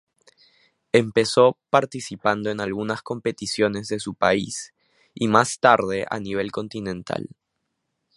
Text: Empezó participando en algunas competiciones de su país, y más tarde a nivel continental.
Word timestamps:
Empezó 0.93 1.59
participando 1.69 2.49
en 2.49 2.59
algunas 2.59 3.03
competiciones 3.03 3.87
de 3.87 3.99
su 3.99 4.15
país, 4.15 4.73
y 5.13 5.27
más 5.27 5.59
tarde 5.59 6.07
a 6.09 6.19
nivel 6.19 6.51
continental. 6.51 7.29